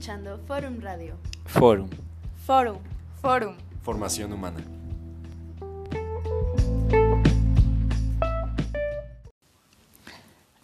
[0.00, 1.14] escuchando Forum Radio.
[1.44, 1.90] Forum.
[2.46, 2.78] Forum.
[3.20, 3.54] Forum.
[3.82, 4.64] Formación humana.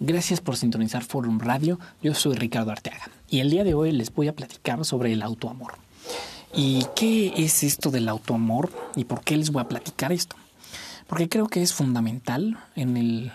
[0.00, 1.78] Gracias por sintonizar Forum Radio.
[2.00, 5.20] Yo soy Ricardo Arteaga y el día de hoy les voy a platicar sobre el
[5.20, 5.74] autoamor.
[6.54, 10.34] ¿Y qué es esto del autoamor y por qué les voy a platicar esto?
[11.06, 13.32] Porque creo que es fundamental en el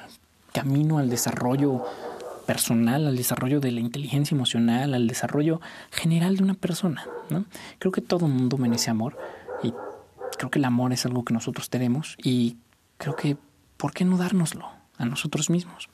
[0.52, 1.85] camino al desarrollo
[2.45, 7.05] personal, al desarrollo de la inteligencia emocional, al desarrollo general de una persona.
[7.30, 7.45] ¿no?
[7.80, 9.17] Creo que todo el mundo merece amor
[9.64, 9.73] y
[10.38, 12.58] creo que el amor es algo que nosotros tenemos y
[12.98, 13.38] creo que,
[13.77, 15.90] ¿por qué no dárnoslo a nosotros mismos?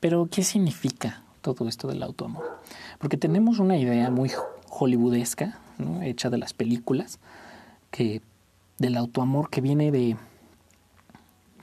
[0.00, 2.60] Pero, ¿qué significa todo esto del autoamor?
[2.98, 4.30] Porque tenemos una idea muy
[4.68, 6.02] hollywoodesca, ¿no?
[6.02, 7.18] hecha de las películas,
[7.90, 8.20] que
[8.78, 10.16] del autoamor que viene de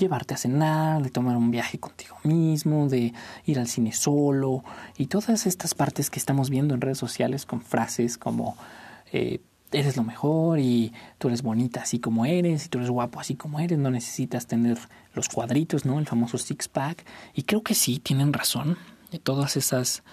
[0.02, 3.14] llevarte a cenar, de tomar un viaje contigo mismo, de
[3.46, 4.64] ir al cine solo
[4.98, 8.58] y todas estas partes que estamos viendo en redes sociales con frases como
[9.14, 9.40] eh,
[9.72, 13.36] eres lo mejor y tú eres bonita así como eres y tú eres guapo así
[13.36, 14.78] como eres, no necesitas tener
[15.14, 16.00] los cuadritos, ¿no?
[16.00, 17.06] El famoso six pack.
[17.34, 18.78] Y creo que sí, tienen razón
[19.12, 20.04] de todas esas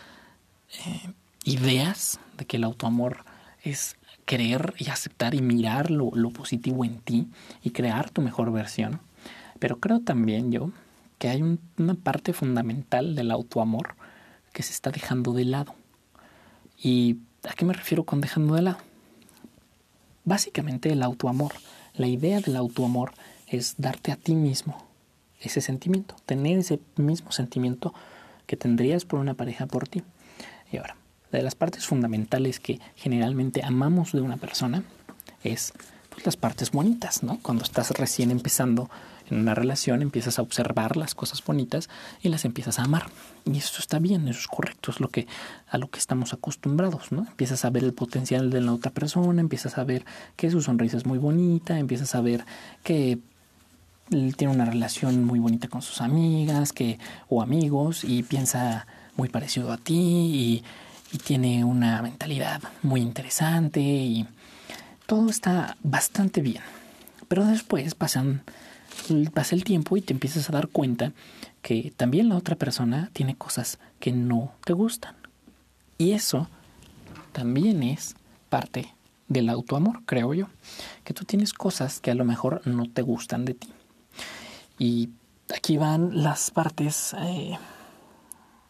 [0.86, 1.12] eh,
[1.44, 3.24] ideas de que el autoamor
[3.62, 7.28] es creer y aceptar y mirar lo positivo en ti
[7.62, 9.00] y crear tu mejor versión.
[9.58, 10.70] Pero creo también yo
[11.18, 13.96] que hay un, una parte fundamental del autoamor
[14.52, 15.74] que se está dejando de lado.
[16.80, 18.78] ¿Y a qué me refiero con dejando de lado?
[20.24, 21.52] Básicamente el autoamor.
[21.94, 23.12] La idea del autoamor
[23.48, 24.86] es darte a ti mismo
[25.40, 27.94] ese sentimiento, tener ese mismo sentimiento
[28.46, 30.02] que tendrías por una pareja por ti.
[30.70, 30.96] Y ahora,
[31.32, 34.82] de las partes fundamentales que generalmente amamos de una persona
[35.44, 35.72] es
[36.10, 37.38] pues, las partes bonitas, ¿no?
[37.42, 38.90] Cuando estás recién empezando
[39.30, 41.88] en una relación empiezas a observar las cosas bonitas
[42.22, 43.10] y las empiezas a amar.
[43.44, 45.26] Y eso está bien, eso es correcto, es lo que
[45.68, 47.26] a lo que estamos acostumbrados, ¿no?
[47.26, 50.04] Empiezas a ver el potencial de la otra persona, empiezas a ver
[50.36, 52.44] que su sonrisa es muy bonita, empiezas a ver
[52.82, 53.18] que
[54.36, 58.86] tiene una relación muy bonita con sus amigas, que o amigos y piensa
[59.16, 60.64] muy parecido a ti y,
[61.12, 64.26] y tiene una mentalidad muy interesante y
[65.06, 66.62] todo está bastante bien.
[67.28, 68.42] Pero después pasan
[69.32, 71.12] pasa el tiempo y te empiezas a dar cuenta
[71.62, 75.16] que también la otra persona tiene cosas que no te gustan.
[75.98, 76.48] Y eso
[77.32, 78.14] también es
[78.48, 78.94] parte
[79.28, 80.46] del autoamor, creo yo.
[81.04, 83.68] Que tú tienes cosas que a lo mejor no te gustan de ti.
[84.78, 85.10] Y
[85.54, 87.58] aquí van las partes eh,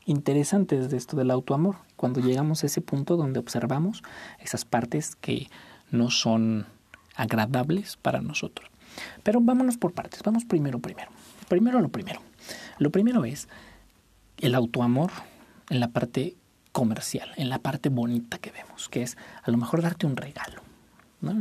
[0.06, 1.76] interesantes de esto del autoamor.
[1.96, 4.02] Cuando llegamos a ese punto donde observamos
[4.38, 5.48] esas partes que
[5.90, 6.66] no son
[7.14, 8.70] agradables para nosotros.
[9.22, 11.10] Pero vámonos por partes, vamos primero, primero.
[11.48, 12.20] Primero lo primero.
[12.78, 13.48] Lo primero es
[14.38, 15.10] el autoamor
[15.70, 16.36] en la parte
[16.72, 20.62] comercial, en la parte bonita que vemos, que es a lo mejor darte un regalo.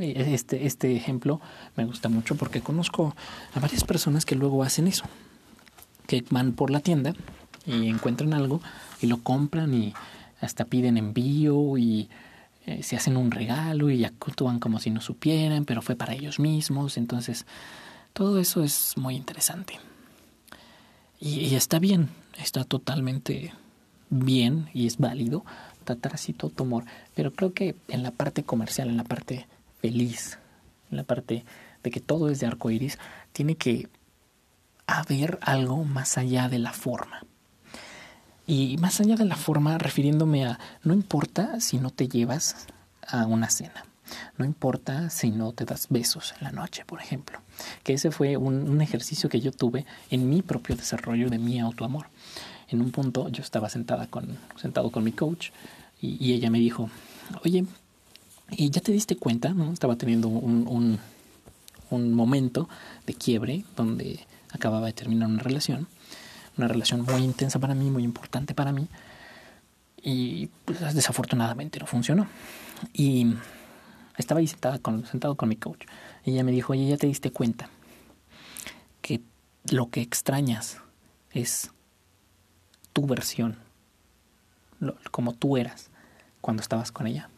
[0.02, 1.40] Este, este ejemplo
[1.76, 3.16] me gusta mucho porque conozco
[3.54, 5.06] a varias personas que luego hacen eso,
[6.08, 7.14] que van por la tienda
[7.66, 8.60] y encuentran algo
[9.02, 9.94] y lo compran y
[10.42, 12.10] hasta piden envío y
[12.68, 16.38] eh, se hacen un regalo y actúan como si no supieran, pero fue para ellos
[16.38, 16.98] mismos.
[16.98, 17.46] Entonces,
[18.12, 19.80] todo eso es muy interesante.
[21.18, 23.54] Y, está bien, está totalmente
[24.10, 25.46] bien y es válido
[25.86, 26.84] tratar así todo tu amor.
[27.16, 29.48] Pero creo que en la parte comercial, en la parte
[29.80, 30.38] feliz,
[30.92, 31.46] en la parte
[31.84, 33.00] de que todo es de arco iris,
[33.32, 33.88] tiene que
[34.88, 37.24] haber algo más allá de la forma.
[38.48, 42.68] Y más allá de la forma, refiriéndome a, no importa si no te llevas
[43.06, 43.86] a una cena,
[44.38, 47.42] no importa si no te das besos en la noche, por ejemplo,
[47.84, 52.08] que ese fue un, ejercicio que yo tuve en mi propio desarrollo de mi autoamor.
[52.70, 55.50] En un punto yo estaba sentada con, sentado con mi coach
[56.02, 56.90] y, ella me dijo,
[57.44, 57.66] oye,
[58.52, 59.50] ¿y ya te diste cuenta?
[59.50, 59.74] ¿no?
[59.74, 61.00] Estaba teniendo un, un,
[61.90, 62.70] un momento
[63.06, 65.88] de quiebre donde acababa de terminar una relación
[66.58, 68.88] una relación muy intensa para mí, muy importante para mí.
[70.02, 72.28] Y pues, desafortunadamente no funcionó.
[72.94, 73.36] Y
[74.18, 75.86] estaba ahí sentada con, sentado con mi coach.
[76.24, 77.70] Y ella me dijo, oye, ya te diste cuenta
[79.02, 79.22] que
[79.72, 80.80] lo que extrañas
[81.32, 81.72] es
[82.94, 83.58] tu versión,
[85.12, 85.90] como tú eras
[86.42, 87.30] cuando estabas con ella.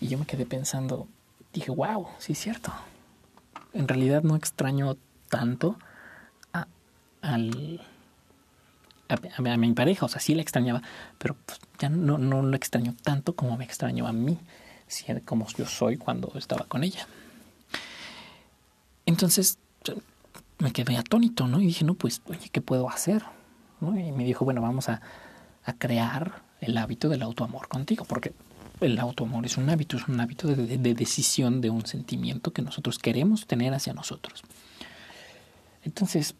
[0.00, 1.08] Y yo me quedé pensando,
[1.52, 2.72] dije, wow, sí es cierto.
[3.72, 4.96] En realidad no extraño
[5.28, 5.78] tanto
[7.22, 7.80] al,
[9.08, 10.82] a, mi pareja, o sea, sí la extrañaba,
[11.18, 14.38] pero pues, ya no, no lo extraño tanto como me extrañó a mí,
[15.24, 17.06] como yo soy cuando estaba con ella.
[19.06, 19.58] Entonces
[20.58, 21.60] me quedé atónito, ¿no?
[21.60, 23.24] Y dije, no, pues, oye, ¿qué puedo hacer?
[23.80, 25.02] Y me dijo, bueno, vamos a,
[25.64, 28.32] a crear el hábito del autoamor contigo, porque
[28.80, 32.98] el autoamor es un hábito, es un hábito de, decisión de un sentimiento que nosotros
[32.98, 34.42] queremos tener hacia nosotros.
[35.82, 36.34] Entonces,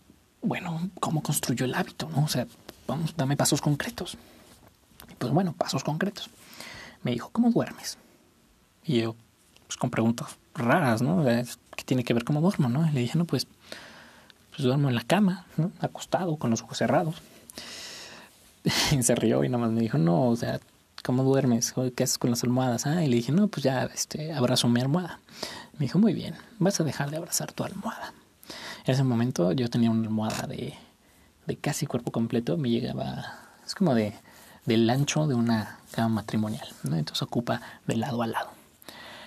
[0.44, 2.08] bueno, ¿cómo construyo el hábito?
[2.14, 2.24] ¿no?
[2.24, 2.46] O sea,
[2.86, 4.16] vamos, dame pasos concretos.
[5.18, 6.30] pues bueno, pasos concretos.
[7.02, 7.98] Me dijo, ¿cómo duermes?
[8.84, 9.16] Y yo,
[9.66, 11.24] pues con preguntas raras, ¿no?
[11.24, 12.88] ¿Qué tiene que ver cómo duermo, no?
[12.92, 13.46] Le dije, no, pues,
[14.50, 15.72] pues duermo en la cama, ¿no?
[15.80, 17.16] Acostado, con los ojos cerrados.
[18.92, 20.60] y se rió y nada más me dijo, no, o sea,
[21.02, 21.74] ¿cómo duermes?
[21.96, 22.86] ¿Qué haces con las almohadas?
[22.86, 25.20] Ah, y le dije, no, pues ya, este, abrazo mi almohada.
[25.78, 28.12] Me dijo, muy bien, vas a dejar de abrazar tu almohada.
[28.84, 30.74] En ese momento yo tenía una almohada de,
[31.60, 33.24] casi cuerpo completo, me llegaba,
[33.64, 34.12] es como de
[34.66, 36.96] del ancho de una cama matrimonial, ¿no?
[36.96, 38.50] entonces ocupa de lado a lado.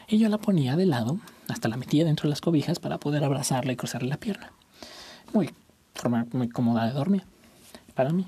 [0.07, 3.24] Y yo la ponía de lado, hasta la metía dentro de las cobijas para poder
[3.24, 4.51] abrazarla y cruzarle la pierna.
[5.33, 5.54] Muy
[5.94, 7.24] forma muy cómoda de dormir
[7.94, 8.27] para mí.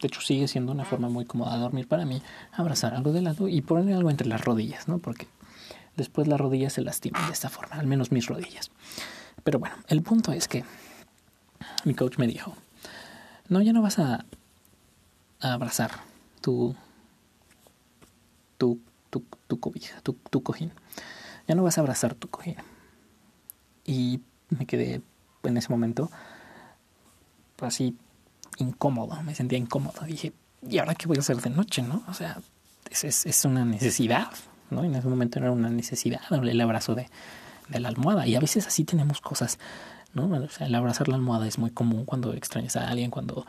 [0.00, 2.22] De hecho, sigue siendo una forma muy cómoda de dormir para mí,
[2.52, 4.98] abrazar algo de lado y poner algo entre las rodillas, ¿no?
[4.98, 5.26] Porque
[5.96, 8.70] después las rodillas se lastiman de esta forma, al menos mis rodillas.
[9.44, 10.64] Pero bueno, el punto es que
[11.84, 12.54] mi coach me dijo,
[13.48, 14.24] no, ya no vas a,
[15.40, 15.92] abrazar
[16.40, 16.74] tu,
[18.58, 18.80] tu,
[19.10, 20.72] tu, tu cobija, tu, tu cojín.
[21.46, 22.56] Ya no vas a abrazar tu cojín.
[23.84, 24.20] Y
[24.50, 25.00] me quedé
[25.44, 26.10] en ese momento
[27.60, 27.96] así
[28.58, 30.04] incómodo, me sentía incómodo.
[30.04, 30.32] Dije,
[30.68, 32.02] ¿y ahora qué voy a hacer de noche, no?
[32.08, 32.40] O sea,
[32.90, 34.28] es, es, una necesidad,
[34.70, 34.84] ¿no?
[34.84, 37.08] En ese momento era una necesidad, el abrazo de,
[37.68, 38.26] de la almohada.
[38.26, 39.58] Y a veces así tenemos cosas,
[40.14, 40.26] ¿no?
[40.26, 43.46] O sea, el abrazar la almohada es muy común cuando extrañas a alguien, cuando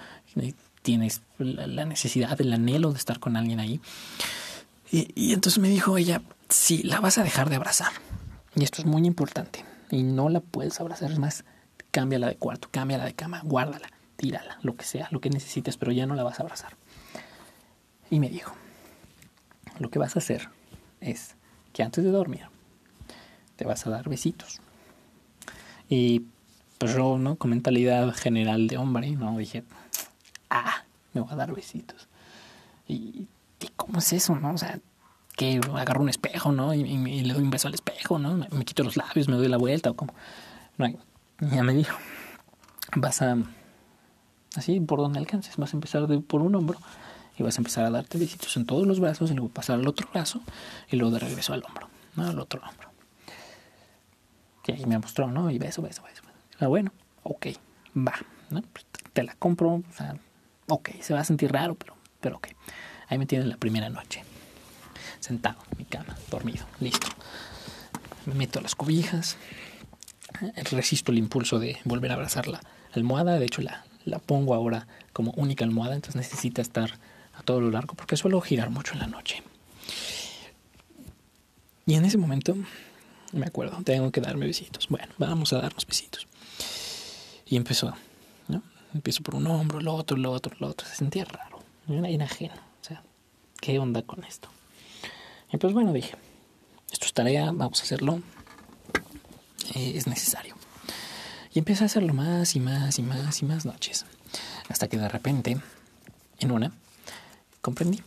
[0.82, 3.82] tienes la necesidad, el anhelo de estar con alguien ahí.
[4.92, 7.92] Y, y entonces me dijo ella, sí, la vas a dejar de abrazar.
[8.56, 9.64] Y esto es muy importante.
[9.92, 11.44] Y no la puedes abrazar, es más,
[11.92, 15.92] cámbiala de cuarto, cámbiala de cama, guárdala, tírala, lo que sea, lo que necesites, pero
[15.92, 16.76] ya no la vas a abrazar.
[18.10, 18.54] Y me dijo,
[19.80, 20.50] lo que vas a hacer
[21.02, 21.36] es
[21.74, 22.48] que antes de dormir
[23.60, 24.62] te vas a dar besitos.
[25.90, 26.22] Y
[26.78, 27.36] pues yo, ¿no?
[27.36, 29.38] Con mentalidad general de hombre, ¿no?
[29.38, 29.66] Dije,
[30.50, 32.08] ah, me voy a dar besitos.
[32.88, 33.28] Y,
[33.76, 34.54] cómo es eso, no?
[34.54, 34.80] O sea,
[35.36, 36.74] que agarro un espejo, ¿no?
[36.74, 38.34] Y, le doy un beso al espejo, ¿no?
[38.50, 40.14] Me, quito los labios, me doy la vuelta o como.
[40.78, 40.88] No,
[41.42, 41.98] ya me dijo,
[42.96, 43.36] vas a,
[44.56, 46.80] así por donde alcances, vas a empezar por un hombro
[47.38, 49.88] y vas a empezar a darte besitos en todos los brazos y luego pasar al
[49.88, 50.40] otro brazo
[50.90, 52.26] y luego de regreso al hombro, ¿no?
[52.26, 52.89] Al otro hombro.
[54.70, 55.50] Y ahí me mostró, ¿no?
[55.50, 56.22] Y beso, beso, beso.
[56.60, 56.92] Ah, bueno,
[57.24, 57.48] ok,
[57.98, 58.14] va,
[58.52, 58.62] ¿no?
[59.14, 60.16] Te la compro, o sea,
[60.68, 62.50] ok, se va a sentir raro, pero, pero ok.
[63.08, 64.24] Ahí me tienes la primera noche,
[65.20, 67.08] sentado en mi cama, dormido, listo.
[68.28, 69.38] Me meto a las cobijas,
[70.72, 72.62] resisto el impulso de volver a abrazar la
[72.94, 77.00] almohada, de hecho la, la pongo ahora como única almohada, entonces necesita estar
[77.34, 79.42] a todo lo largo porque suelo girar mucho en la noche.
[81.88, 82.56] Y en ese momento
[83.32, 84.88] me acuerdo, tengo que darme besitos.
[84.90, 86.28] Bueno, vamos a darnos besitos.
[87.46, 87.94] Y empezó,
[88.48, 88.62] ¿no?
[88.94, 90.88] Empiezo por un hombro, el otro, el otro, el otro.
[90.88, 92.56] Se sentía raro, era ajeno.
[92.56, 93.04] O sea,
[93.60, 94.50] ¿qué onda con esto?
[95.52, 96.16] Y pues bueno, dije,
[96.92, 98.22] esto es tarea, vamos a hacerlo.
[99.76, 100.56] Eh, es necesario.
[101.54, 104.06] Y empecé a hacerlo más y más y más y más noches.
[104.70, 105.58] Hasta que de repente,
[106.40, 106.72] en una,
[107.62, 108.02] comprendí.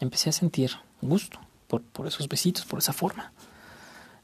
[0.00, 0.70] Empecé a sentir
[1.00, 3.32] gusto por, por esos besitos, por esa forma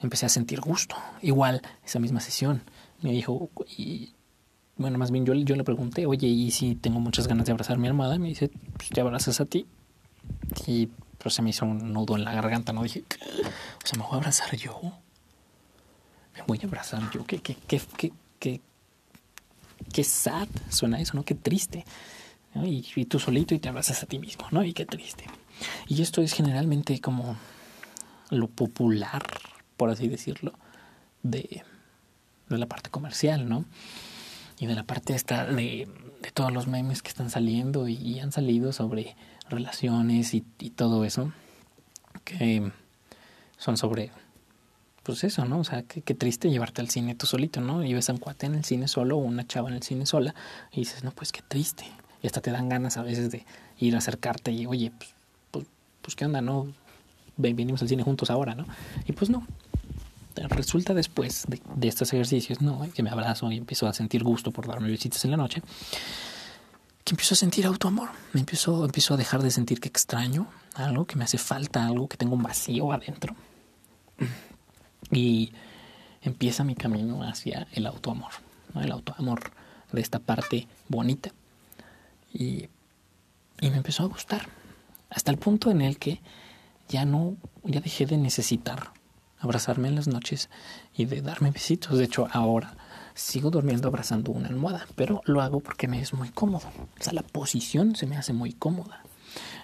[0.05, 0.97] empecé a sentir gusto.
[1.23, 2.63] Igual, esa misma sesión,
[3.03, 4.15] me dijo, y
[4.77, 7.89] bueno, más bien yo, le pregunté, oye, ¿y si tengo muchas ganas de abrazar mi
[7.89, 8.17] almohada?
[8.17, 9.67] Y me dice, pues te abrazas a ti.
[10.67, 12.83] Y pues se me hizo un nudo en la garganta, ¿no?
[12.83, 14.81] Dije, o sea, ¿me voy a abrazar yo?
[16.35, 17.25] ¿Me voy a abrazar yo?
[17.25, 17.81] ¿Qué, qué, qué,
[18.39, 18.61] qué,
[19.93, 21.25] qué, sad suena eso, ¿no?
[21.25, 21.85] Qué triste.
[22.65, 24.65] Y tú solito y te abrazas a ti mismo, ¿no?
[24.65, 25.25] Y qué triste.
[25.89, 27.37] Y esto es generalmente como
[28.31, 29.23] lo popular
[29.85, 30.55] por así decirlo,
[31.23, 31.63] de,
[32.49, 33.67] de la parte comercial, ¿no?
[34.59, 35.87] Y de la parte esta de,
[36.33, 39.15] todos los memes que están saliendo y, han salido sobre
[39.51, 41.35] relaciones y, y, todo eso,
[42.25, 42.73] que
[43.59, 44.11] son sobre,
[45.03, 45.59] pues eso, ¿no?
[45.59, 47.85] O sea, qué triste llevarte al cine tú solito, ¿no?
[47.85, 50.07] Y ves a un cuate en el cine solo o una chava en el cine
[50.07, 50.35] sola
[50.73, 51.85] y dices, no, pues qué triste.
[52.23, 53.45] Y hasta te dan ganas a veces de
[53.79, 55.15] ir a acercarte y, oye, pues,
[55.51, 55.67] pues,
[56.01, 56.73] pues qué onda, ¿no?
[57.37, 58.65] Venimos al cine juntos ahora, ¿no?
[59.05, 59.47] Y pues no,
[60.35, 62.87] resulta después de, estos ejercicios, ¿no?
[62.95, 65.63] Que me abrazo y empiezo a sentir gusto por darme visitas en la noche,
[67.05, 68.11] que empiezo a sentir autoamor.
[68.33, 72.09] Me empiezo, empiezo a dejar de sentir que extraño algo, que me hace falta algo,
[72.09, 73.37] que tengo un vacío adentro.
[75.11, 75.53] Y
[76.23, 78.33] empieza mi camino hacia el autoamor.
[78.75, 79.53] El autoamor
[79.93, 81.31] de esta parte bonita.
[82.33, 82.69] Y,
[83.61, 84.49] y me empezó a gustar.
[85.11, 86.21] Hasta el punto en el que
[86.89, 88.94] ya no, ya dejé de necesitar
[89.45, 90.49] abrazarme en las noches
[90.97, 91.99] y de darme besitos.
[91.99, 92.77] De hecho, ahora
[93.15, 96.67] sigo durmiendo abrazando una almohada, pero lo hago porque me es muy cómodo.
[97.01, 99.03] O sea, la posición se me hace muy cómoda.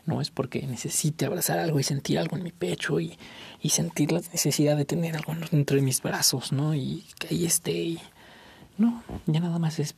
[0.07, 3.19] No es porque necesite abrazar algo y sentir algo en mi pecho y,
[3.61, 6.75] y sentir la necesidad de tener algo entre mis brazos, ¿no?
[6.75, 7.99] Y que ahí esté.
[8.79, 9.95] No, ya nada más es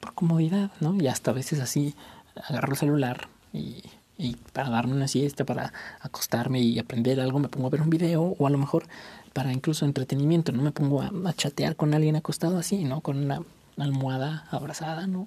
[0.00, 0.94] por comodidad, ¿no?
[1.00, 1.94] Y hasta a veces así
[2.34, 3.84] agarro el celular y,
[4.18, 7.90] y para darme una siesta, para acostarme y aprender algo, me pongo a ver un
[7.90, 8.86] video o a lo mejor
[9.32, 13.02] para incluso entretenimiento, no me pongo a, chatear con alguien acostado así, ¿no?
[13.02, 13.42] Con una
[13.76, 15.26] almohada abrazada, ¿no?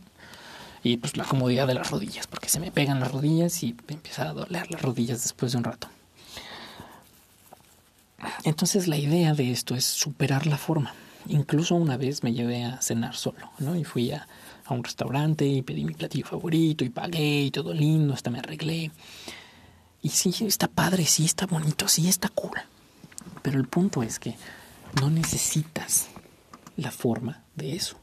[0.81, 4.29] Y pues la comodidad de las rodillas, porque se me pegan las rodillas y empieza
[4.29, 5.87] a doler las rodillas después de un rato.
[8.43, 10.93] Entonces la idea de esto es superar la forma.
[11.27, 13.75] Incluso una vez me llevé a cenar solo, ¿no?
[13.75, 14.27] Y fui a,
[14.69, 18.39] a un restaurante y pedí mi platillo favorito y pagué y todo lindo, hasta me
[18.39, 18.91] arreglé.
[20.01, 22.57] Y sí, está padre, sí, está bonito, sí, está cool.
[23.41, 24.35] Pero el punto es que
[24.99, 26.07] no necesitas
[26.77, 27.97] la forma de eso.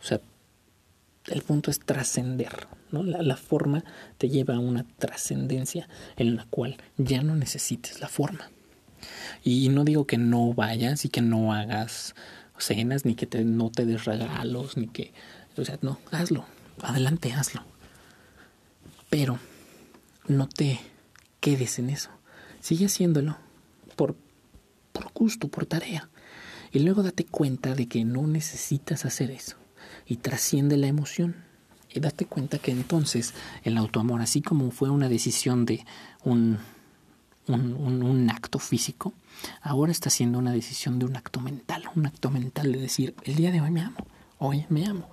[0.00, 0.20] O sea,
[1.28, 3.02] el punto es trascender, ¿no?
[3.02, 3.84] La, la, forma
[4.18, 8.50] te lleva a una trascendencia en la cual ya no necesites la forma.
[9.42, 12.14] Y no digo que no vayas y que no hagas
[12.58, 15.12] cenas, ni que te, no te des regalos, ni que...
[15.56, 16.44] O sea, no, hazlo,
[16.82, 17.62] adelante, hazlo.
[19.08, 19.38] Pero
[20.28, 20.80] no te
[21.40, 22.10] quedes en eso.
[22.60, 23.36] Sigue haciéndolo
[23.96, 24.16] por,
[24.92, 26.08] por gusto, por tarea.
[26.72, 29.56] Y luego date cuenta de que no necesitas hacer eso.
[30.06, 31.36] Y trasciende la emoción.
[31.88, 33.32] Y date cuenta que entonces
[33.62, 35.86] el autoamor, así como fue una decisión de
[36.24, 36.58] un,
[37.48, 39.12] un, un, acto físico,
[39.62, 41.84] ahora está siendo una decisión de un acto mental.
[41.94, 43.98] Un acto mental de decir, el día de hoy me amo,
[44.38, 45.08] hoy me amo.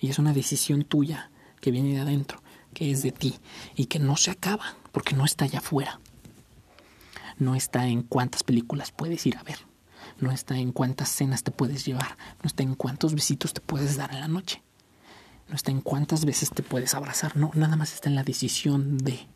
[0.00, 1.30] Y es una decisión tuya
[1.60, 2.42] que viene de adentro,
[2.72, 3.38] que es de ti
[3.74, 6.00] y que no se acaba porque no está allá afuera
[7.38, 9.58] no está en cuántas películas puedes ir a ver,
[10.18, 13.96] no está en cuántas cenas te puedes llevar, no está en cuántos besitos te puedes
[13.96, 14.62] dar en la noche,
[15.48, 18.98] no está en cuántas veces te puedes abrazar, no, nada más está en la decisión
[18.98, 19.26] de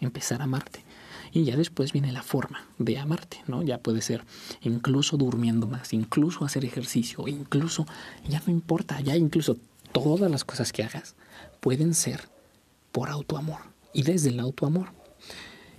[0.00, 0.84] empezar a amarte.
[1.32, 3.62] Y ya después viene la forma de amarte, ¿no?
[3.62, 4.24] Ya puede ser
[4.60, 7.86] incluso durmiendo más, incluso hacer ejercicio, incluso,
[8.28, 9.56] ya no importa, ya incluso
[9.92, 11.14] todas las cosas que hagas
[11.60, 12.28] pueden ser
[12.90, 13.60] por autoamor
[13.92, 14.88] y desde el autoamor.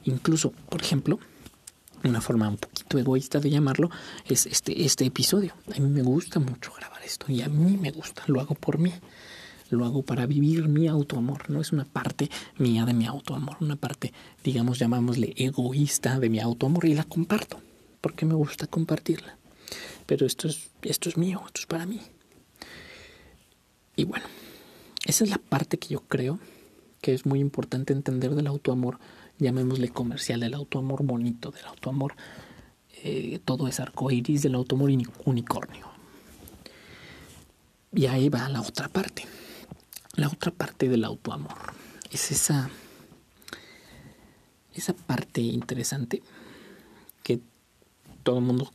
[0.05, 1.19] Incluso, por ejemplo,
[2.03, 3.89] una forma un poquito egoísta de llamarlo,
[4.27, 5.53] es este, este episodio.
[5.73, 8.77] A mí me gusta mucho grabar esto y a mí me gusta, lo hago por
[8.77, 8.91] mí.
[9.73, 13.75] Lo hago para vivir mi autoamor, no es una parte mía de mi autoamor, una
[13.75, 14.13] parte,
[14.43, 17.59] digamos, llamámosle egoísta de mi autoamor y la comparto,
[18.01, 19.37] porque me gusta compartirla.
[20.05, 22.01] Pero esto es, esto es mío, esto es para mí.
[23.95, 24.25] Y bueno,
[25.05, 26.39] esa es la parte que yo creo
[27.01, 28.99] que es muy importante entender del autoamor
[29.39, 32.15] llamémosle comercial, del autoamor bonito, del autoamor,
[33.03, 34.89] eh, todo es arcoíris, del autoamor
[35.25, 35.87] unicornio.
[37.93, 39.25] Y ahí va la otra parte.
[40.15, 41.55] La otra parte del autoamor
[42.11, 42.69] es esa,
[44.75, 46.21] esa parte interesante
[47.23, 47.41] que
[48.21, 48.71] todo el mundo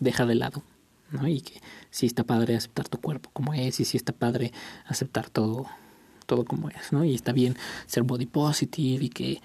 [0.00, 0.62] deja de lado,
[1.10, 1.26] ¿no?
[1.26, 4.52] Y que sí está padre aceptar tu cuerpo como es, y sí está padre
[4.84, 5.66] aceptar todo,
[6.26, 7.04] todo como es, ¿no?
[7.04, 7.56] Y está bien
[7.86, 9.40] ser body positive y que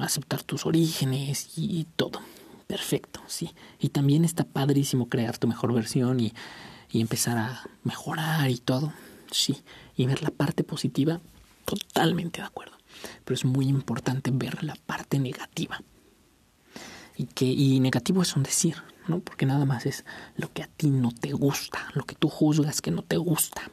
[0.00, 2.20] aceptar tus orígenes y todo.
[2.66, 3.54] Perfecto, sí.
[3.78, 6.34] Y también está padrísimo crear tu mejor versión y,
[6.90, 8.92] y empezar a mejorar y todo.
[9.30, 9.62] Sí.
[9.96, 11.20] Y ver la parte positiva,
[11.64, 12.76] totalmente de acuerdo.
[13.24, 15.80] Pero es muy importante ver la parte negativa.
[17.16, 18.76] Y, que, y negativo es un decir,
[19.08, 19.18] ¿no?
[19.20, 20.04] Porque nada más es
[20.36, 23.70] lo que a ti no te gusta, lo que tú juzgas que no te gusta.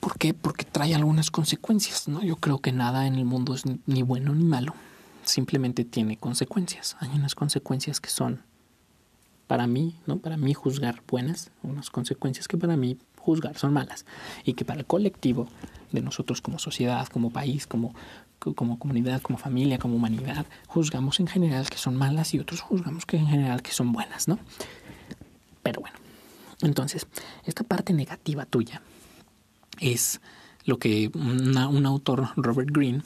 [0.00, 0.34] ¿Por qué?
[0.34, 2.22] Porque trae algunas consecuencias, ¿no?
[2.22, 4.74] Yo creo que nada en el mundo es ni bueno ni malo,
[5.24, 6.96] simplemente tiene consecuencias.
[7.00, 8.42] Hay unas consecuencias que son
[9.48, 10.18] para mí, ¿no?
[10.18, 14.06] Para mí juzgar buenas, unas consecuencias que para mí juzgar son malas
[14.44, 15.48] y que para el colectivo
[15.92, 17.94] de nosotros como sociedad, como país, como
[18.38, 23.04] como comunidad, como familia, como humanidad, juzgamos en general que son malas y otros juzgamos
[23.04, 24.38] que en general que son buenas, ¿no?
[25.62, 25.98] Pero bueno,
[26.62, 27.06] entonces,
[27.44, 28.80] esta parte negativa tuya
[29.80, 30.20] es
[30.64, 33.02] lo que un autor, Robert Greene,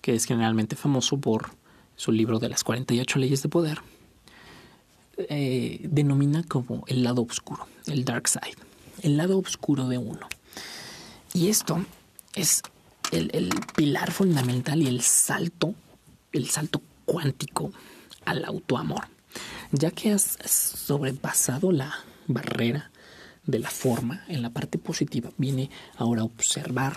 [0.00, 1.50] que es generalmente famoso por
[1.96, 3.80] su libro de las 48 leyes de poder,
[5.16, 8.56] eh, denomina como el lado oscuro, el dark side,
[9.06, 10.28] el lado oscuro de uno.
[11.32, 11.84] Y esto
[12.34, 12.62] es
[13.12, 15.74] el, pilar fundamental y el salto,
[16.32, 17.72] el salto cuántico
[18.24, 19.04] al autoamor,
[19.70, 21.94] ya que has sobrepasado la
[22.26, 22.90] barrera
[23.44, 26.96] de la forma, en la parte positiva, viene ahora a observar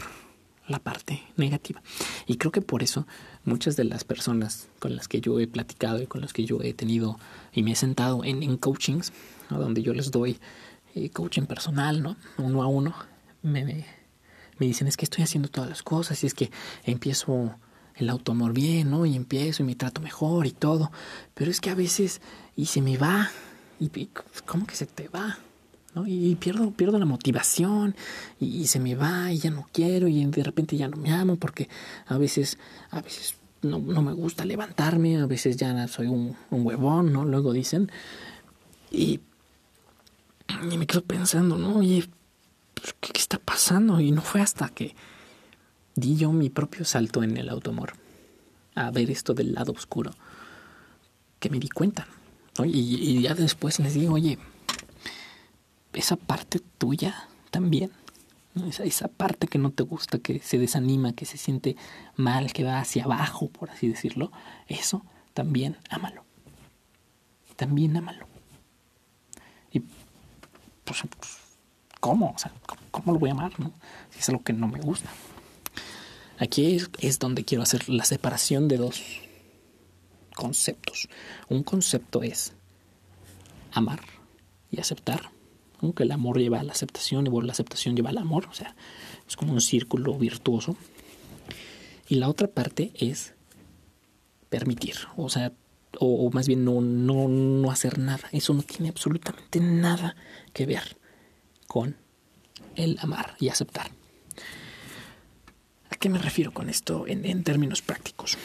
[0.67, 1.81] la parte negativa.
[2.25, 3.05] Y creo que por eso
[3.43, 6.61] muchas de las personas con las que yo he platicado y con las que yo
[6.63, 7.19] he tenido
[7.53, 9.13] y me he sentado en, en coachings,
[9.49, 10.39] donde yo les doy
[10.95, 12.17] eh, coaching personal, ¿no?
[12.37, 12.93] Uno a uno,
[13.41, 13.85] me, me,
[14.59, 16.51] dicen es que estoy haciendo todas las cosas y es que
[16.83, 17.55] empiezo
[17.95, 19.05] el autoamor bien, ¿no?
[19.05, 20.91] Y empiezo y me trato mejor y todo.
[21.33, 22.21] Pero es que a veces
[22.55, 23.29] y se me va.
[23.79, 24.09] ¿Y
[24.45, 25.37] cómo que se te va?
[26.05, 27.95] Y pierdo, pierdo la motivación
[28.39, 31.35] y, se me va y ya no quiero y de repente ya no me amo
[31.37, 31.67] porque
[32.05, 32.57] a veces,
[32.91, 37.25] a veces no, me gusta levantarme, a veces ya soy un, huevón, ¿no?
[37.25, 37.91] Luego dicen.
[38.91, 39.21] Y,
[40.71, 41.77] y me quedo pensando, ¿no?
[41.77, 42.07] Oye,
[42.73, 43.99] pues, ¿qué, ¿qué, está pasando?
[43.99, 44.95] Y no fue hasta que
[45.95, 47.93] di yo mi propio salto en el automor
[48.75, 50.11] a ver esto del lado oscuro
[51.39, 52.07] que me di cuenta.
[52.63, 52.67] Y,
[53.17, 54.37] y ya después les digo, oye,
[55.93, 57.91] esa parte tuya también.
[58.67, 61.77] Esa, esa, parte que no te gusta, que se desanima, que se siente
[62.15, 64.31] mal, que va hacia abajo, por así decirlo,
[64.67, 66.25] eso también ámalo.
[67.55, 68.27] También ámalo.
[69.71, 69.83] Y
[70.89, 71.37] pues,
[71.99, 72.33] ¿cómo?
[72.35, 72.51] O sea,
[72.91, 73.59] ¿cómo lo voy a amar?
[73.59, 73.73] No?
[74.09, 75.09] Si es algo que no me gusta.
[76.37, 79.01] Aquí es, donde quiero hacer la separación de dos
[80.35, 81.09] conceptos.
[81.49, 82.53] Un concepto es
[83.73, 83.99] amar
[84.71, 85.31] y aceptar
[85.95, 88.75] que el amor lleva a la aceptación y la aceptación lleva al amor, o sea,
[89.27, 90.75] es como un círculo virtuoso.
[92.07, 93.33] Y la otra parte es
[94.49, 95.53] permitir, o sea,
[95.99, 98.29] o, más bien no, no, no hacer nada.
[98.31, 100.15] Eso no tiene absolutamente nada
[100.53, 100.97] que ver
[101.67, 101.95] con
[102.75, 103.91] el amar y aceptar.
[105.89, 108.37] ¿A qué me refiero con esto en términos prácticos?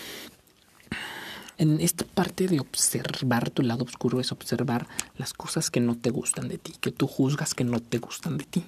[1.59, 6.11] en esta parte de observar tu lado oscuro es observar las cosas que no te
[6.11, 8.65] gustan de ti, que tú juzgas que no te gustan de ti.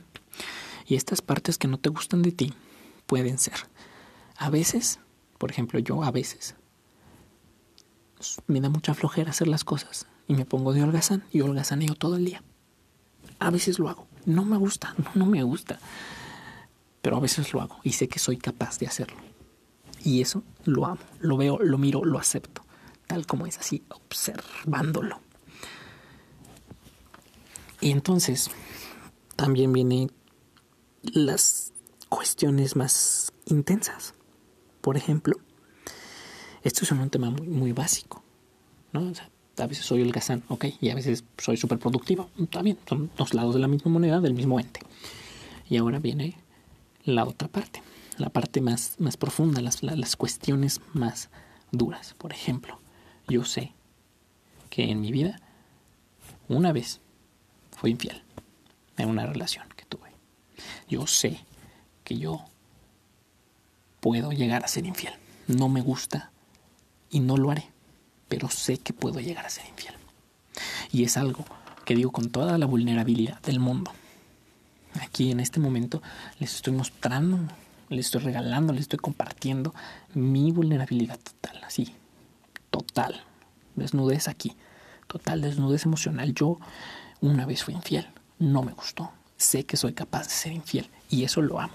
[0.87, 2.55] Y estas partes que no te gustan de ti
[3.07, 3.55] pueden ser,
[4.37, 5.01] a veces,
[5.39, 6.55] por ejemplo, yo a veces
[8.47, 12.17] me da mucha flojera hacer las cosas y me pongo de holgazán y holgazaneo todo
[12.17, 12.43] el día.
[13.39, 14.07] A veces lo hago.
[14.25, 15.79] No me gusta, no, no me gusta.
[17.03, 19.19] Pero a veces lo hago y sé que soy capaz de hacerlo.
[20.03, 22.67] Y eso lo amo, lo veo, lo miro, lo acepto
[23.07, 25.21] tal como es así, observándolo.
[27.81, 28.51] Y entonces
[29.37, 30.13] también vienen
[31.03, 31.73] las
[32.09, 34.15] cuestiones más intensas.
[34.81, 35.37] Por ejemplo,
[36.67, 38.23] esto es un tema muy, básico,
[38.93, 39.13] ¿no?
[39.59, 43.35] a veces soy el gazán, ok, y a veces soy súper productivo, también son dos
[43.35, 44.81] lados de la misma moneda, del mismo ente.
[45.71, 46.37] Y ahora viene
[47.05, 47.83] la otra parte,
[48.19, 51.31] la parte más, más profunda, las, las cuestiones más
[51.71, 52.15] duras.
[52.19, 52.81] Por ejemplo,
[53.29, 53.73] yo sé
[54.69, 55.41] que en mi vida
[56.49, 57.01] una vez
[57.71, 58.23] fui infiel
[58.97, 60.11] en una relación que tuve.
[60.89, 61.39] Yo sé
[62.03, 62.45] que yo
[64.01, 65.15] puedo llegar a ser infiel.
[65.47, 66.33] No me gusta
[67.11, 67.71] y no lo haré,
[68.29, 69.95] pero sé que puedo llegar a ser infiel.
[70.93, 71.45] Y es algo
[71.85, 73.93] que digo con toda la vulnerabilidad del mundo.
[75.03, 76.03] Aquí en este momento
[76.39, 77.39] les estoy mostrando,
[77.89, 79.75] les estoy regalando, les estoy compartiendo
[80.15, 81.95] mi vulnerabilidad total, así,
[82.71, 83.23] total.
[83.77, 84.57] Desnudez aquí.
[85.07, 86.35] Total desnudez emocional.
[86.35, 86.59] Yo
[87.21, 88.09] una vez fui infiel.
[88.39, 89.13] No me gustó.
[89.37, 90.89] Sé que soy capaz de ser infiel.
[91.09, 91.75] Y eso lo amo.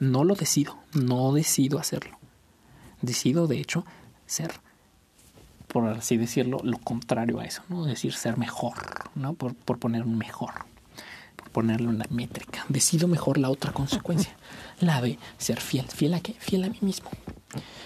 [0.00, 0.76] No lo decido.
[0.92, 2.18] No decido hacerlo.
[3.00, 3.86] Decido, de hecho,
[4.34, 4.52] ser,
[5.68, 7.62] por así decirlo, lo contrario a eso.
[7.68, 7.84] ¿no?
[7.84, 8.74] Decir ser mejor.
[9.14, 9.34] ¿no?
[9.34, 10.52] Por, por poner un mejor.
[11.36, 12.64] Por ponerle una métrica.
[12.68, 14.36] Decido mejor la otra consecuencia.
[14.80, 15.86] La de ser fiel.
[15.86, 16.34] ¿Fiel a qué?
[16.34, 17.08] Fiel a mí mismo.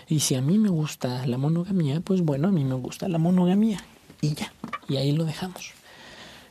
[0.08, 3.18] Y si a mí me gusta la monogamía, pues bueno, a mí me gusta la
[3.18, 3.84] monogamía.
[4.22, 4.52] Y ya,
[4.88, 5.72] y ahí lo dejamos.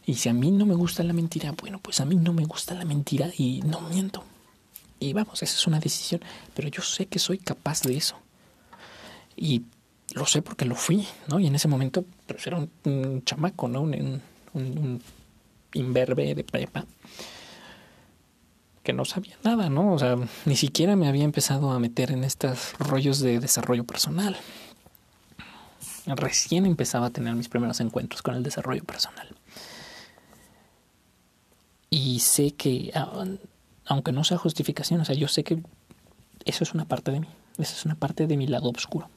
[0.06, 2.46] Y si a mí no me gusta la mentira, bueno, pues a mí no me
[2.46, 4.24] gusta la mentira y no miento.
[5.00, 6.22] Y vamos, esa es una decisión,
[6.54, 8.16] pero yo sé que soy capaz de eso.
[9.36, 9.64] Y
[10.18, 11.40] lo sé porque lo fui, ¿no?
[11.40, 13.82] Y en ese momento, pues era un, chamaco, ¿no?
[13.82, 15.02] Un,
[15.74, 16.86] imberbe de prepa
[18.84, 19.94] que no sabía nada, ¿no?
[19.94, 24.38] O sea, ni siquiera me había empezado a meter en estos rollos de desarrollo personal.
[26.06, 29.36] Recién empezaba a tener mis primeros encuentros con el desarrollo personal.
[31.90, 32.94] Y sé que,
[33.86, 35.62] aunque no sea justificación, o sea, yo sé que
[36.46, 37.28] eso es una parte de mí,
[37.58, 39.10] esa es una parte de mi lado oscuro.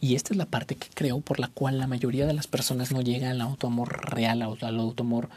[0.00, 2.92] Y esta es la parte que creo por la cual la mayoría de las personas
[2.92, 5.28] no llegan al autoamor real, al autoamor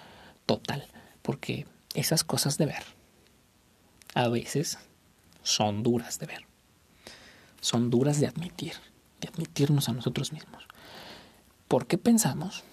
[0.46, 0.86] total,
[1.22, 2.84] porque esas cosas de ver,
[4.13, 4.78] a veces
[5.43, 6.46] son duras de ver.
[7.62, 8.74] Son duras de admitir,
[9.22, 10.67] de admitirnos a nosotros mismos.
[11.67, 12.63] ¿Por qué pensamos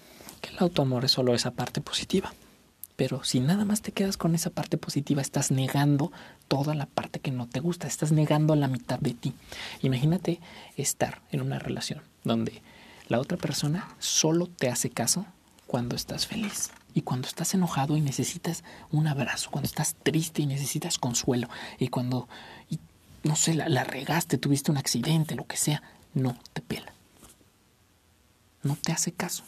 [0.40, 2.33] que el autoamor es solo esa parte positiva?
[2.96, 6.12] Pero si nada más te quedas con esa parte positiva, estás negando
[6.46, 9.35] toda la parte que no te gusta, estás negando la mitad de ti.
[9.83, 10.40] Imagínate
[10.76, 12.62] estar en una relación donde
[13.09, 15.26] la otra persona solo te hace caso
[15.66, 20.46] cuando estás feliz y cuando estás enojado y necesitas un abrazo, cuando estás triste y
[20.46, 22.28] necesitas consuelo y cuando,
[23.24, 25.83] no sé, la, la regaste, tuviste un accidente, lo que sea,
[26.14, 26.92] no te pela.
[28.62, 29.42] No te hace caso.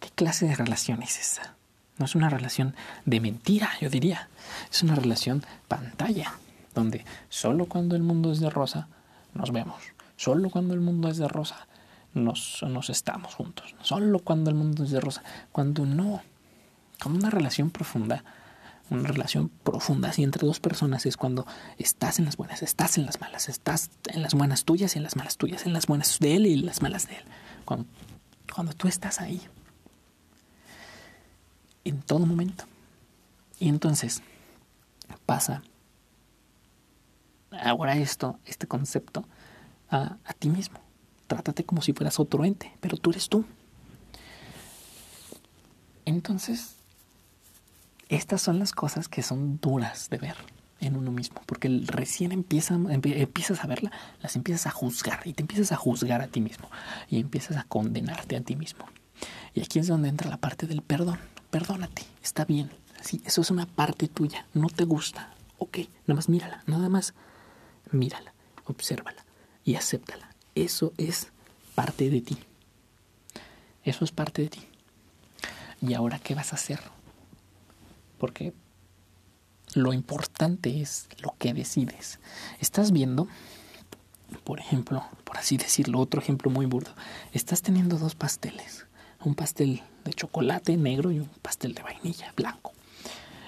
[0.00, 1.54] ¿Qué clase de relación es esa?
[1.98, 4.28] No es una relación de mentira, yo diría.
[4.70, 6.34] Es una relación pantalla,
[6.74, 8.88] donde solo cuando el mundo es de rosa
[9.34, 9.82] nos vemos.
[10.16, 11.66] Solo cuando el mundo es de rosa
[12.14, 13.74] nos, nos estamos juntos.
[13.82, 15.22] Solo cuando el mundo es de rosa.
[15.52, 16.22] Cuando no.
[17.00, 18.24] Como una relación profunda.
[18.88, 21.44] Una relación profunda así entre dos personas es cuando
[21.76, 25.02] estás en las buenas, estás en las malas, estás en las buenas tuyas y en
[25.02, 27.24] las malas tuyas, en las buenas de él y las malas de él.
[27.64, 27.86] Cuando,
[28.54, 29.42] cuando tú estás ahí
[31.88, 32.64] en todo momento.
[33.58, 34.22] Y entonces
[35.24, 35.62] pasa
[37.62, 39.24] ahora esto, este concepto,
[39.88, 40.80] a, ti mismo.
[41.26, 43.44] Trátate como si fueras otro ente, pero tú eres tú.
[46.04, 46.74] Entonces,
[48.08, 50.36] estas son las cosas que son duras de ver
[50.80, 55.42] en uno mismo, porque recién empieza, empiezas a verla, las empiezas a juzgar y te
[55.42, 56.68] empiezas a juzgar a ti mismo
[57.08, 58.84] y empiezas a condenarte a ti mismo.
[59.54, 61.18] Y aquí es donde entra la parte del perdón
[61.56, 62.70] perdónate, está bien.
[63.00, 65.32] Sí, eso es una parte tuya, no te gusta.
[65.56, 67.14] Ok, nada más mírala, nada más
[67.90, 68.34] mírala,
[68.66, 69.24] obsérvala
[69.64, 70.28] y acéptala.
[70.54, 71.28] Eso es
[71.74, 72.36] parte de ti.
[73.84, 74.68] Eso es parte de ti.
[75.80, 76.78] ¿Y ahora qué vas a hacer?
[78.18, 78.52] Porque
[79.72, 82.20] lo importante es lo que decides.
[82.60, 83.28] Estás viendo,
[84.44, 86.94] por ejemplo, por así decirlo, otro ejemplo muy burdo.
[87.32, 88.85] Estás teniendo dos pasteles
[89.26, 92.72] un pastel de chocolate negro y un pastel de vainilla blanco.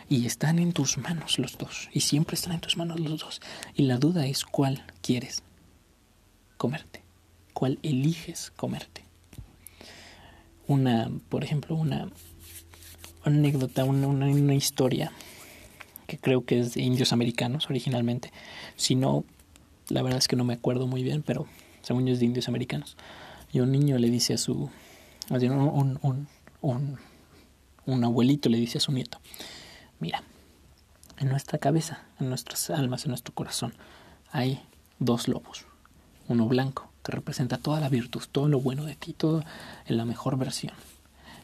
[0.09, 1.89] Y están en tus manos los dos.
[1.93, 3.41] Y siempre están en tus manos los dos.
[3.75, 5.45] Y la duda es cuál quieres
[6.57, 7.05] comerte.
[7.53, 9.05] Cuál eliges comerte.
[10.67, 12.11] Una, por ejemplo, una,
[13.23, 15.13] anécdota, una, una, historia
[16.07, 18.33] que creo que es de indios americanos originalmente.
[18.77, 19.25] Si no,
[19.89, 21.47] la verdad es que no me acuerdo muy bien, pero
[21.83, 22.97] según es de indios americanos.
[23.53, 24.71] Y un niño le dice a su,
[25.31, 26.29] un, un,
[26.61, 26.99] un,
[27.87, 29.21] un abuelito le dice a su nieto,
[30.01, 30.23] mira,
[31.19, 33.75] en nuestra cabeza, en nuestras almas, en nuestro corazón,
[34.31, 34.63] hay
[34.99, 35.65] dos lobos.
[36.29, 39.43] Uno blanco, que representa toda la virtud, todo lo bueno de ti, todo
[39.87, 40.75] en la mejor versión.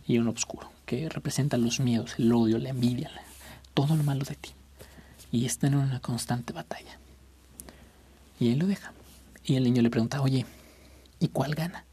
[0.06, 3.10] Y uno oscuro, que representa los miedos, el odio, la envidia,
[3.72, 4.50] todo lo malo de ti.
[5.32, 6.98] Y están en una constante batalla.
[8.38, 8.92] Y él lo deja.
[9.42, 10.46] Y el niño le pregunta, oye,
[11.18, 11.84] ¿y cuál gana?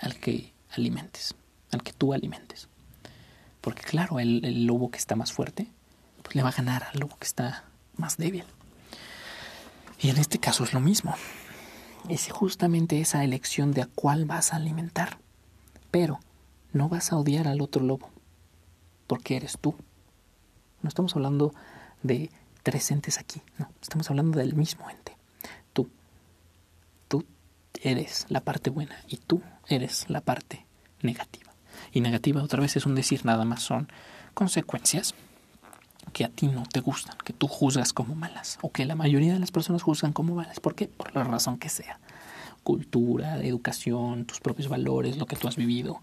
[0.00, 1.34] Al que alimentes,
[1.70, 2.68] al que tú alimentes.
[3.60, 5.66] Porque claro, el, lobo que está más fuerte,
[6.22, 7.64] pues le va a ganar al lobo que está
[7.96, 8.44] más débil.
[10.00, 11.14] Y en este caso es lo mismo.
[12.08, 15.18] Es justamente esa elección de a cuál vas a alimentar.
[15.90, 16.20] Pero
[16.72, 18.10] no vas a odiar al otro lobo,
[19.06, 19.74] porque eres tú.
[20.82, 21.52] No estamos hablando
[22.02, 22.30] de
[22.62, 25.16] tres entes aquí, no, estamos hablando del mismo ente.
[25.72, 25.90] Tú.
[27.08, 27.26] Tú
[27.82, 30.66] eres la parte buena y tú eres la parte
[31.00, 31.52] negativa.
[31.92, 33.88] Y negativa otra vez es un decir nada más, son
[34.34, 35.14] consecuencias
[36.12, 39.32] que a ti no te gustan, que tú juzgas como malas, o que la mayoría
[39.32, 40.60] de las personas juzgan como malas.
[40.60, 40.88] ¿Por qué?
[40.88, 42.00] Por la razón que sea.
[42.62, 46.00] Cultura, educación, tus propios valores, lo que tú has vivido.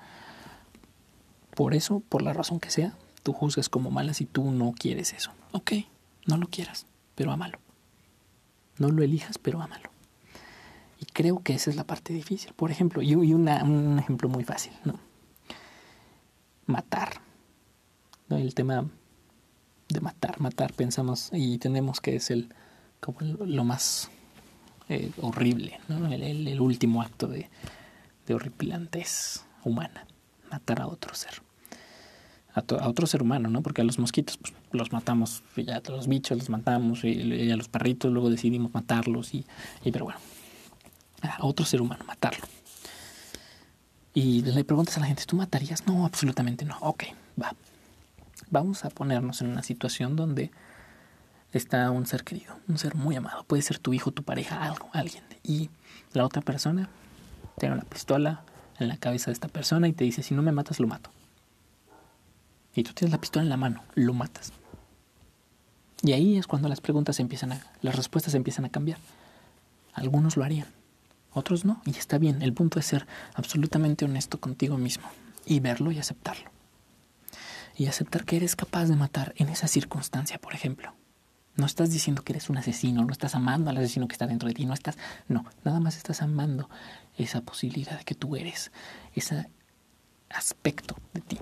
[1.56, 5.13] Por eso, por la razón que sea, tú juzgas como malas y tú no quieres
[5.13, 5.32] eso.
[5.51, 5.73] Ok,
[6.25, 7.60] no lo quieras, pero amalo.
[8.77, 9.89] No lo elijas, pero amalo.
[10.99, 12.53] Y creo que esa es la parte difícil.
[12.53, 14.99] Por ejemplo, y una, un ejemplo muy fácil, ¿no?
[16.65, 17.21] Matar.
[18.29, 18.38] ¿no?
[18.38, 18.86] El tema
[19.89, 22.53] de matar, matar, pensamos y tenemos que es el
[22.99, 24.10] como lo más
[24.89, 26.07] eh, horrible, ¿no?
[26.12, 27.49] el, último acto de,
[28.25, 30.07] de horripilantez humana,
[30.51, 31.41] matar a otro ser.
[32.53, 33.62] A, otro ser humano, ¿no?
[33.62, 37.55] Porque a los mosquitos pues, los matamos, ya a los bichos los matamos, y, a
[37.55, 39.45] los perritos luego decidimos matarlos, y,
[39.83, 40.19] y pero bueno,
[41.21, 42.45] a otro ser humano, matarlo.
[44.13, 45.86] Y le preguntas a la gente, ¿tú matarías?
[45.86, 46.77] No, absolutamente no.
[46.80, 47.03] Ok,
[47.41, 47.53] va.
[48.49, 50.49] Vamos a ponernos en una situación donde
[51.51, 53.43] está un ser querido, un ser muy amado.
[53.43, 55.23] Puede ser tu hijo, tu pareja, algo, alguien.
[55.43, 55.69] Y
[56.13, 56.89] la otra persona
[57.60, 58.43] tiene una pistola
[58.80, 61.10] en la cabeza de esta persona y te dice, si no me matas, lo mato.
[62.73, 64.51] Y tú tienes la pistola en la mano, lo matas.
[66.03, 68.99] Y ahí es cuando las preguntas empiezan a, las respuestas empiezan a cambiar.
[69.93, 70.67] Algunos lo harían,
[71.34, 72.42] otros no, y está bien.
[72.42, 75.08] El punto es ser absolutamente honesto contigo mismo
[75.46, 76.52] y verlo y aceptarlo.
[77.80, 80.96] y aceptar que eres capaz de matar en esa circunstancia, por ejemplo.
[81.58, 84.48] No estás diciendo que eres un asesino, no estás amando al asesino que está dentro
[84.48, 86.72] de ti, no estás, no, nada más estás amando
[87.18, 88.72] esa posibilidad que tú eres,
[89.13, 89.48] ese
[90.30, 91.38] aspecto de ti.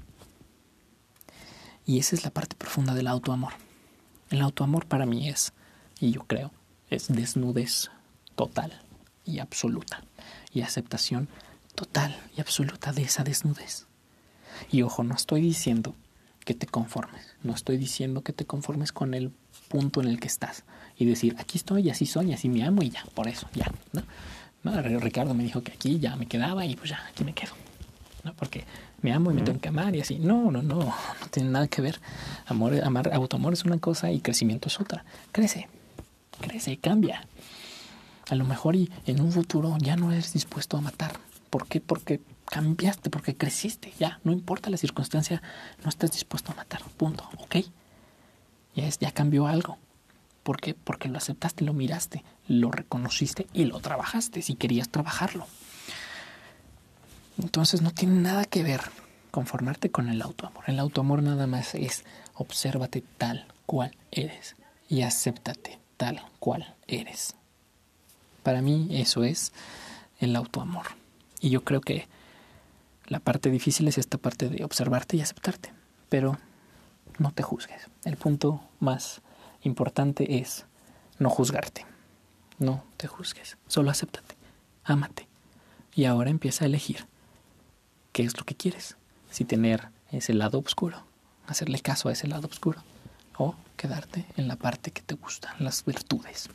[1.86, 3.54] Y esa es la parte profunda del autoamor.
[4.30, 5.54] El autoamor para mí es,
[6.02, 6.52] y yo creo,
[6.90, 7.92] es desnudez
[8.36, 8.85] total
[9.26, 10.04] y absoluta
[10.54, 11.28] y aceptación
[11.76, 13.88] total y absoluta de esa desnudez.
[14.72, 15.96] Y ojo, no estoy diciendo
[16.46, 19.32] que te conformes, no estoy diciendo que te conformes con el
[19.68, 20.64] punto en el que estás
[20.98, 23.50] y decir, aquí estoy y así soy y así me amo y ya, por eso,
[23.54, 24.04] ya, ¿no?
[24.82, 27.52] Ricardo me dijo que aquí ya me quedaba y pues ya, aquí me quedo,
[28.24, 28.34] ¿no?
[28.34, 28.66] Porque
[29.02, 30.18] me amo y me tengo que amar y así.
[30.18, 32.00] No, no, no, no tiene nada que ver.
[32.48, 35.06] Amor, amar, autoamor es una cosa y crecimiento es otra.
[35.32, 35.68] Crece,
[36.42, 37.28] crece, cambia.
[38.30, 41.14] A lo mejor y en un futuro ya no eres dispuesto a matar.
[41.50, 41.80] ¿Por qué?
[41.80, 43.94] Porque cambiaste, porque creciste.
[44.00, 45.42] Ya, no importa la circunstancia,
[45.84, 46.82] no estás dispuesto a matar.
[46.98, 47.30] Punto.
[47.38, 47.58] ¿Ok?
[48.76, 49.78] Ya, ya cambió algo.
[50.44, 50.74] ¿Por qué?
[50.74, 55.48] Porque lo aceptaste, lo miraste, lo reconociste y lo trabajaste si querías trabajarlo.
[57.38, 58.82] Entonces no tiene nada que ver
[59.32, 60.64] conformarte con el autoamor.
[60.68, 64.56] El autoamor nada más es obsérvate tal cual eres
[64.88, 67.36] y acéptate tal cual eres.
[68.46, 69.54] Para mí eso es
[70.20, 70.86] el autoamor.
[71.42, 72.08] Y yo creo que
[73.08, 75.74] la parte difícil es esta parte de observarte y aceptarte.
[76.10, 76.38] Pero
[77.18, 77.90] no te juzgues.
[78.04, 79.22] El punto más
[79.64, 80.68] importante es
[81.18, 81.88] no juzgarte.
[82.60, 83.58] No te juzgues.
[83.66, 84.36] Solo acéptate.
[84.84, 85.28] Ámate.
[85.96, 87.08] Y ahora empieza a elegir
[88.12, 88.96] qué es lo que quieres.
[89.32, 91.04] Si tener ese lado oscuro,
[91.48, 92.84] hacerle caso a ese lado oscuro.
[93.40, 96.48] O quedarte en la parte que te gustan, las virtudes.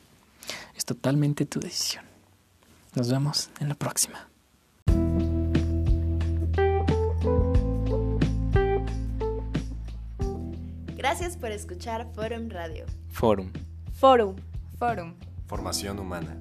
[0.76, 2.04] Es totalmente tu decisión.
[2.94, 4.28] Nos vemos en la próxima.
[10.96, 12.84] Gracias por escuchar Forum Radio.
[13.08, 13.50] Forum.
[13.94, 14.36] Forum.
[14.78, 15.14] Forum.
[15.46, 16.36] Formación humana.